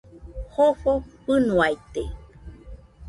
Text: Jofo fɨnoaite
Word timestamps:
Jofo 0.53 0.93
fɨnoaite 1.25 2.01